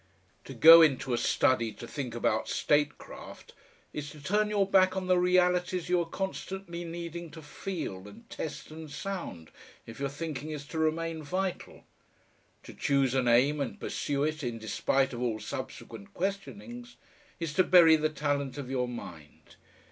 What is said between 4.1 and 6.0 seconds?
turn your back on the realities